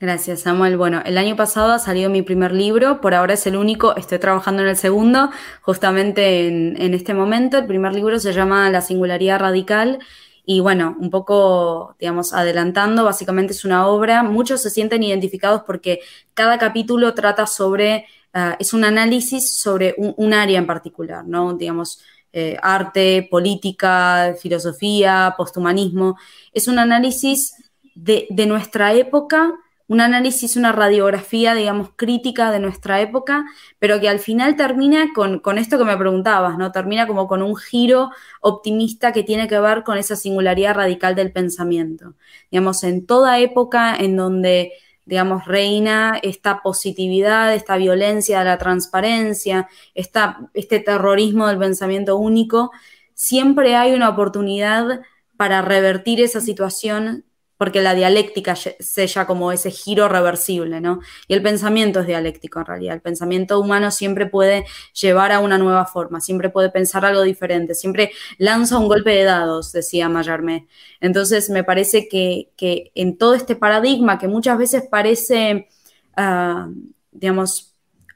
[0.00, 0.76] Gracias, Samuel.
[0.76, 4.20] Bueno, el año pasado ha salido mi primer libro, por ahora es el único, estoy
[4.20, 5.30] trabajando en el segundo,
[5.60, 7.58] justamente en, este momento.
[7.58, 9.98] El primer libro se llama La singularidad radical
[10.46, 15.98] y bueno, un poco, digamos, adelantando, básicamente es una obra, muchos se sienten identificados porque
[16.32, 21.54] cada capítulo trata sobre, ah, es un análisis sobre un, área en particular, ¿no?
[21.54, 22.00] Digamos,
[22.32, 26.16] eh, arte, política, filosofía, posthumanismo.
[26.52, 27.56] Es un análisis
[27.96, 29.54] de nuestra época
[29.88, 33.46] un análisis, una radiografía, digamos, crítica de nuestra época,
[33.78, 36.70] pero que al final termina con, esto que me preguntabas, ¿no?
[36.72, 38.10] Termina como con un giro
[38.42, 42.14] optimista que tiene que ver con esa singularidad radical del pensamiento.
[42.50, 44.72] Digamos, en toda época en donde,
[45.06, 52.72] digamos, reina esta positividad, esta violencia de la transparencia, esta, este terrorismo del pensamiento único,
[53.14, 55.00] siempre hay una oportunidad
[55.38, 57.24] para revertir esa situación
[57.58, 61.00] porque la dialéctica sella como ese giro reversible, ¿no?
[61.26, 62.94] Y el pensamiento es dialéctico en realidad.
[62.94, 67.74] El pensamiento humano siempre puede llevar a una nueva forma, siempre puede pensar algo diferente,
[67.74, 70.68] siempre lanza un golpe de dados, decía Mayarmé.
[71.00, 72.52] Entonces, me parece que,
[72.94, 75.68] en todo este paradigma que muchas veces parece,
[76.16, 76.68] ah,
[77.10, 77.74] digamos,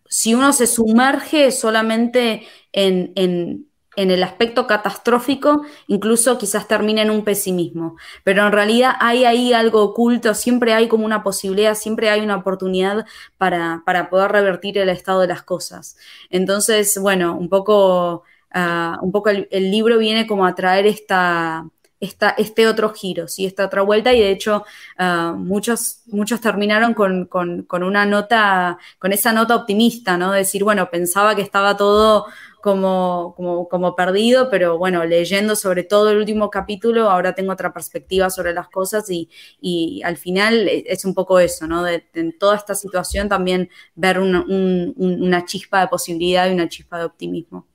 [0.09, 7.25] si uno se sumerge solamente en en el aspecto catastrófico, incluso quizás termine en un
[7.25, 7.97] pesimismo.
[8.25, 12.37] Pero en realidad hay ahí algo oculto, siempre hay como una posibilidad, siempre hay una
[12.37, 13.05] oportunidad
[13.39, 15.97] para, poder revertir el estado de las cosas.
[16.31, 21.67] Entonces, bueno, un poco, ah, un poco el, libro viene como a traer esta,
[22.01, 23.47] esta, este otro giro, ¿sí?
[23.47, 24.65] esta otra vuelta, y de hecho
[24.99, 30.33] ah, muchos, muchos terminaron con, con, una nota, con esa nota optimista, ¿no?
[30.33, 32.27] decir, bueno, pensaba que estaba todo
[32.63, 37.73] como, como, como, perdido, pero bueno, leyendo sobre todo el último capítulo, ahora tengo otra
[37.73, 39.29] perspectiva sobre las cosas y,
[39.61, 41.83] y al final es un poco eso, ¿no?
[41.83, 47.05] De, en toda esta situación también ver una chispa de posibilidad y una chispa de
[47.05, 47.67] optimismo.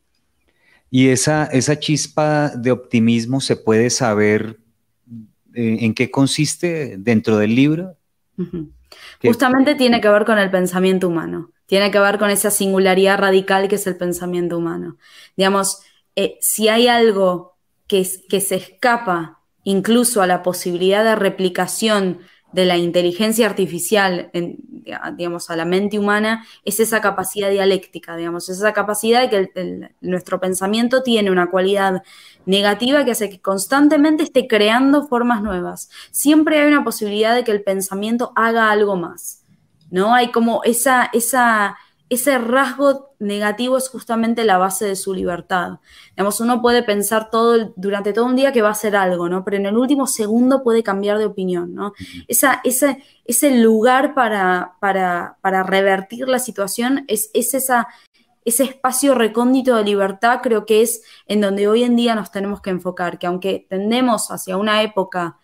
[0.90, 4.58] Y esa, esa chispa de optimismo se puede saber
[5.54, 7.98] eh, en qué consiste dentro del libro.
[9.22, 13.68] Justamente tiene que ver con el pensamiento humano tiene que ver con esa singularidad radical
[13.68, 14.98] que es el pensamiento humano.
[15.36, 15.82] Digamos,
[16.16, 22.20] eh, si hay algo que, se escapa incluso a la posibilidad de replicación
[22.54, 24.32] de la inteligencia artificial,
[25.16, 30.40] digamos, a la mente humana, es esa capacidad dialéctica, digamos, esa capacidad de que nuestro
[30.40, 32.02] pensamiento tiene una cualidad
[32.46, 35.90] negativa que hace que constantemente esté creando formas nuevas.
[36.12, 39.37] Siempre hay una posibilidad de que el pensamiento haga algo más.
[39.90, 40.14] ¿No?
[40.14, 41.78] Hay como esa, esa,
[42.10, 45.80] ese rasgo negativo es justamente la base de su libertad.
[46.12, 49.44] Digamos, uno puede pensar todo durante todo un día que va a hacer algo, ¿no?
[49.44, 51.94] Pero en el último segundo puede cambiar de opinión, ¿no?
[52.28, 57.88] Esa, ese, ese lugar para, para, para revertir la situación es, es esa,
[58.46, 62.62] ese espacio recóndito de libertad creo que es en donde hoy en día nos tenemos
[62.62, 65.38] que enfocar, que aunque tendemos hacia una época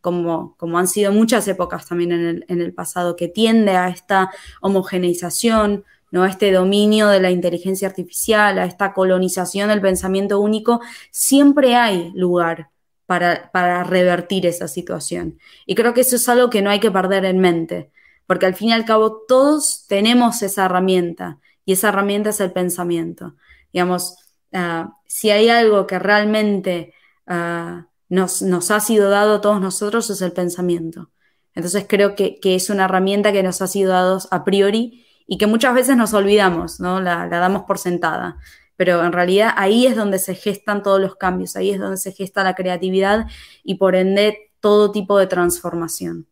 [0.00, 3.88] como, como han sido muchas épocas también en el, en el pasado, que tiende a
[3.88, 6.24] esta homogeneización, ¿no?
[6.24, 12.12] a este dominio de la inteligencia artificial, a esta colonización del pensamiento único, siempre hay
[12.14, 12.70] lugar
[13.06, 15.38] para, para, revertir esa situación.
[15.66, 17.90] Y creo que eso es algo que no hay que perder en mente,
[18.26, 22.52] porque al fin y al cabo todos tenemos esa herramienta, y esa herramienta es el
[22.52, 23.34] pensamiento.
[23.72, 24.16] Digamos,
[24.52, 26.94] uh, si hay algo que realmente
[27.28, 31.10] uh, nos, nos, ha sido dado a todos nosotros, es el pensamiento.
[31.54, 35.38] Entonces creo que, que es una herramienta que nos ha sido dado a priori y
[35.38, 37.00] que muchas veces nos olvidamos, ¿no?
[37.00, 38.36] La, la, damos por sentada.
[38.76, 42.12] Pero en realidad ahí es donde se gestan todos los cambios, ahí es donde se
[42.12, 43.26] gesta la creatividad
[43.62, 46.26] y por ende todo tipo de transformación.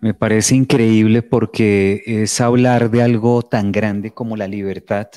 [0.00, 5.08] Me parece increíble porque es hablar de algo tan grande como la libertad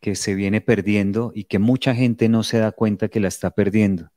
[0.00, 3.50] que se viene perdiendo y que mucha gente no se da cuenta que la está
[3.50, 4.10] perdiendo.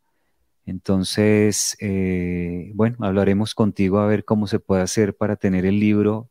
[0.65, 6.29] Entonces, eh, bueno, hablaremos contigo a ver cómo se puede hacer para tener el libro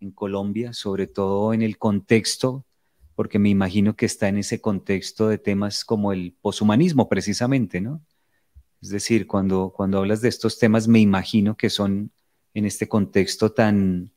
[0.00, 2.64] en Colombia, sobre todo en el contexto,
[3.16, 8.00] porque me imagino que está en ese contexto de temas como el poshumanismo, precisamente, ¿no?
[8.80, 12.12] Es decir, cuando, cuando hablas de estos temas, me imagino que son
[12.52, 14.12] en este contexto tan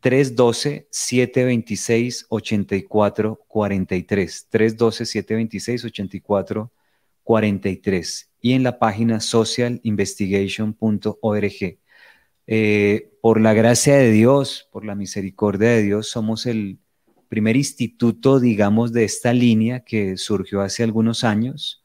[0.00, 4.46] 312 726 84 43.
[4.50, 6.72] 312 726 84
[7.22, 8.30] 43.
[8.40, 11.78] Y en la página socialinvestigation.org.
[13.22, 16.78] por la gracia de Dios, por la misericordia de Dios, somos el
[17.28, 21.80] primer instituto, digamos, de esta línea que surgió hace algunos años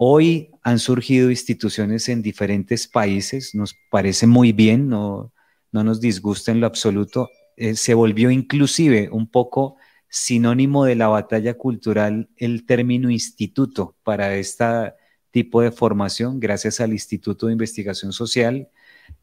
[0.00, 5.32] Hoy han surgido instituciones en diferentes países, nos parece muy bien, no,
[5.72, 7.30] no nos disgusta en lo absoluto.
[7.56, 9.76] Eh, se volvió inclusive un poco
[10.08, 14.94] sinónimo de la batalla cultural el término instituto para este
[15.32, 18.68] tipo de formación, gracias al Instituto de Investigación Social.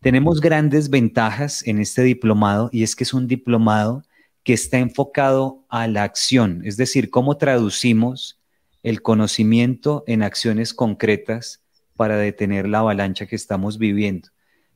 [0.06, 4.04] Tenemos grandes ventajas en este diplomado y es que es un diplomado
[4.44, 8.40] que está enfocado a la acción, es decir, cómo traducimos
[8.84, 11.64] el conocimiento en acciones concretas
[11.96, 14.30] para detener la avalancha que estamos viviendo.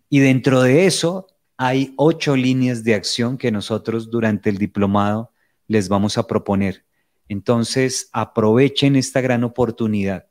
[0.09, 5.31] Y dentro de eso hay ocho líneas de acción que nosotros durante el diplomado
[5.67, 6.83] les vamos a proponer.
[7.27, 10.25] Entonces, aprovechen esta gran oportunidad.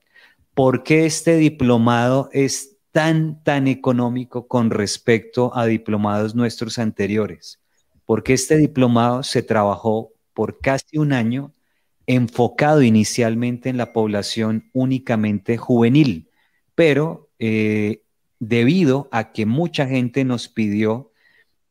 [0.55, 7.61] ¿Por qué este diplomado es tan, tan económico con respecto a diplomados nuestros anteriores?
[8.05, 11.55] Porque este diplomado se trabajó por casi un año
[12.09, 16.29] enfocado inicialmente en la población únicamente juvenil,
[16.75, 18.03] pero eh,
[18.41, 21.13] debido a que mucha gente nos pidió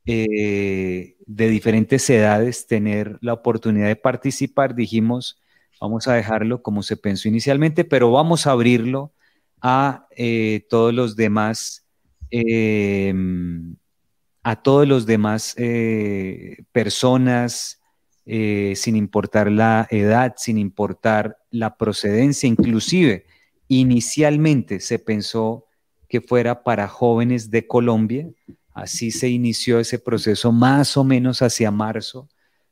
[0.05, 5.41] eh, de diferentes edades tener la oportunidad de participar, dijimos,
[5.81, 9.11] vamos a dejarlo como se pensó inicialmente, pero vamos a abrirlo
[9.61, 11.85] a eh, todos los demás,
[12.29, 13.75] em,
[14.43, 15.55] a todos los demás
[16.71, 17.77] personas,
[18.29, 23.25] eh, sin importar la edad, sin importar la procedencia, inclusive
[23.69, 25.65] inicialmente se pensó
[26.09, 28.29] que fuera para jóvenes de Colombia.
[28.73, 32.27] Así se inició ese proceso más o menos hacia marzo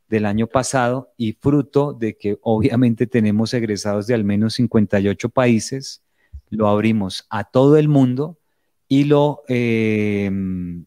[0.10, 6.04] del año pasado y fruto de que obviamente tenemos egresados de al menos 58 países,
[6.50, 8.40] lo abrimos a todo el mundo
[8.88, 10.86] y lo, em,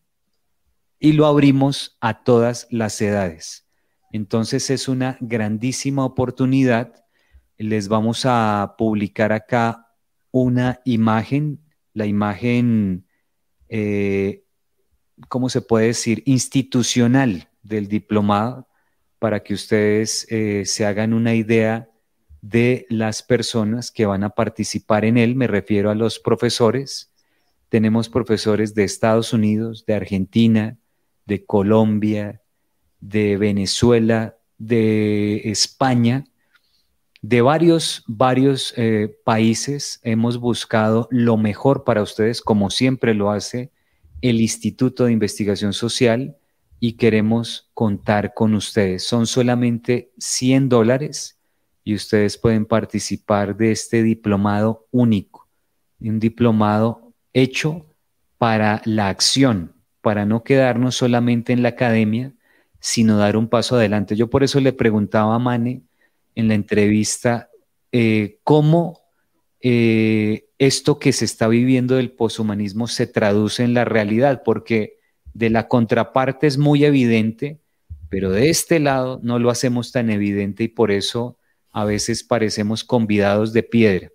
[0.99, 3.67] y lo abrimos a todas las edades.
[4.13, 7.05] Entonces es una grandísima oportunidad.
[7.57, 9.89] Les vamos a publicar acá
[10.31, 11.61] una imagen,
[11.93, 13.07] la imagen,
[13.69, 14.45] eh,
[15.29, 16.23] ¿cómo se puede decir?
[16.27, 18.69] Institucional del diplomado
[19.19, 21.91] para que ustedes eh, se hagan una idea
[22.41, 25.35] de las personas que van a participar en él.
[25.35, 27.11] Me refiero a los profesores.
[27.69, 30.79] Tenemos profesores de Estados Unidos, de Argentina,
[31.27, 32.41] de Colombia,
[33.01, 36.25] de Venezuela, de España,
[37.21, 40.01] de varios, varios eh, países.
[40.03, 43.71] Hemos buscado lo mejor para ustedes, como siempre lo hace
[44.21, 46.37] el Instituto de Investigación Social
[46.81, 49.05] y queremos contar con ustedes.
[49.05, 51.38] Son solamente 100 dólares
[51.89, 55.49] y ustedes pueden participar de este diplomado único,
[55.99, 57.87] un diplomado hecho
[58.37, 59.73] para la acción,
[60.03, 62.35] para no quedarnos solamente en la academia,
[62.79, 64.17] sino dar un paso adelante.
[64.17, 65.81] Yo por eso le preguntaba a Mane
[66.35, 67.49] en la entrevista
[67.91, 69.01] eh, cómo
[69.63, 74.99] eh, esto que se está viviendo del poshumanismo se traduce en la realidad, porque
[75.33, 77.63] de la contraparte es muy evidente,
[78.11, 81.39] pero de este lado no lo hacemos tan evidente y por eso
[81.73, 84.11] a veces parecemos convidados de piedra.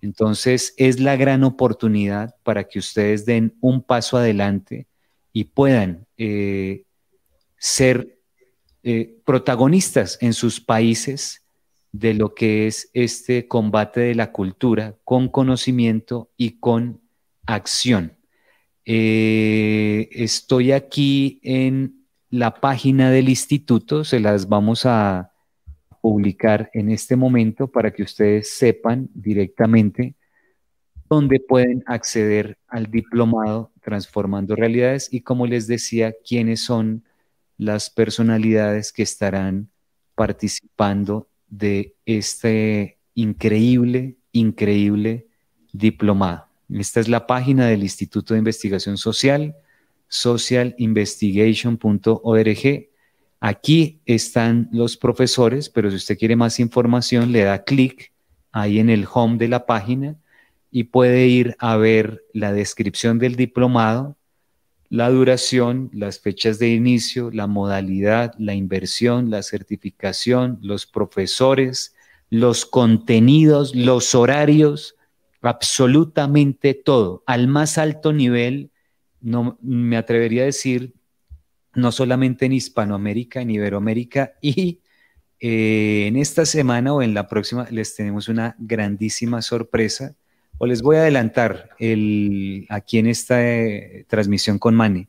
[0.00, 4.86] Entonces es la gran oportunidad para que ustedes den un paso adelante
[5.32, 6.84] y puedan eh,
[7.56, 8.18] ser
[8.82, 11.42] eh, protagonistas en sus países
[11.92, 17.00] de lo que es este combate de la cultura con conocimiento y con
[17.46, 18.16] acción.
[18.84, 25.31] Eh, estoy aquí en la página del instituto, se las vamos a
[26.02, 30.14] publicar en este momento para que ustedes sepan directamente
[31.08, 37.04] dónde pueden acceder al diplomado Transformando Realidades y como les decía, quiénes son
[37.56, 39.70] las personalidades que estarán
[40.14, 45.28] participando de este increíble, increíble
[45.72, 46.46] diplomado.
[46.68, 49.56] Esta es la página del Instituto de Investigación Social,
[50.08, 52.91] socialinvestigation.org.
[53.44, 58.12] Aquí están los profesores, pero si usted quiere más información, le da clic
[58.52, 60.14] ahí en el home de la página
[60.70, 64.16] y puede ir a ver la descripción del diplomado,
[64.90, 71.96] la duración, las fechas de inicio, la modalidad, la inversión, la certificación, los profesores,
[72.30, 74.94] los contenidos, los horarios,
[75.40, 78.70] absolutamente todo, al más alto nivel,
[79.20, 80.94] no me atrevería a decir,
[81.74, 84.80] no solamente en Hispanoamérica, en Iberoamérica, y
[85.40, 90.14] eh, en esta semana o en la próxima les tenemos una grandísima sorpresa,
[90.58, 95.08] o les voy a adelantar el, aquí en esta eh, transmisión con Mani.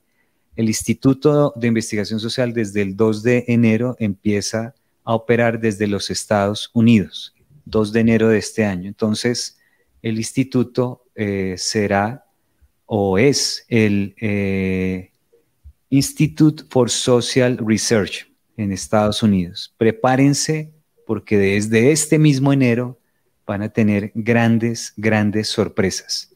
[0.55, 6.09] El Instituto de Investigación Social desde el 2 de enero empieza a operar desde los
[6.09, 7.36] Estados Unidos,
[7.66, 8.88] 2 de enero de este año.
[8.88, 9.59] Entonces,
[10.01, 12.26] el instituto eh, será
[12.86, 14.16] o es el
[15.93, 18.27] Institute for Social Research
[18.57, 19.75] en Estados Unidos.
[19.77, 20.73] Prepárense
[21.05, 22.97] porque desde este mismo enero
[23.45, 26.33] van a tener grandes, grandes sorpresas.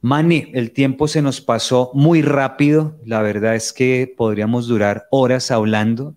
[0.00, 2.96] Mani, el tiempo se nos pasó muy rápido.
[3.04, 6.14] La verdad es que podríamos durar horas hablando.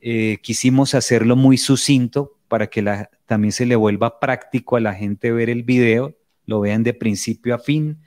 [0.00, 5.32] Eh, quisimos hacerlo muy sucinto para que también se le vuelva práctico a la gente
[5.32, 6.14] ver el video,
[6.46, 7.98] lo vean de principio a fin.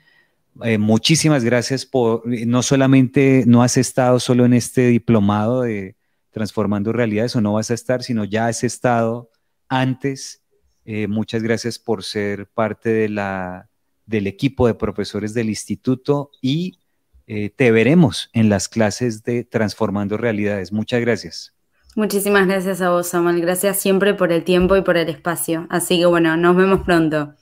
[0.62, 5.96] Eh, muchísimas gracias por, no solamente no has estado solo en este diplomado de
[6.30, 9.30] Transformando Realidades o no vas a estar, sino ya has estado
[9.68, 10.42] antes.
[10.84, 13.68] Eh, muchas gracias por ser parte de la,
[14.06, 16.78] del equipo de profesores del instituto y
[17.26, 20.72] eh, te veremos en las clases de Transformando Realidades.
[20.72, 21.54] Muchas gracias.
[21.94, 23.40] Muchísimas gracias a vos, Samuel.
[23.40, 25.66] Gracias siempre por el tiempo y por el espacio.
[25.68, 27.34] Así que bueno, nos vemos pronto.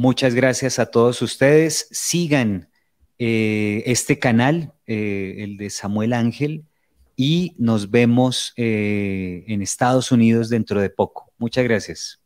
[0.00, 1.88] Muchas gracias a todos ustedes.
[1.90, 2.68] Sigan
[3.18, 6.64] eh, este canal, eh, el de Samuel Ángel,
[7.16, 11.32] y nos vemos eh, en Estados Unidos dentro de poco.
[11.36, 12.20] Muchas gracias.